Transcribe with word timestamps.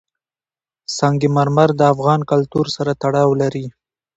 سنگ 0.97 1.21
مرمر 1.35 1.69
د 1.75 1.81
افغان 1.93 2.21
کلتور 2.31 2.65
سره 2.75 2.91
تړاو 3.01 3.29
لري. 3.41 3.65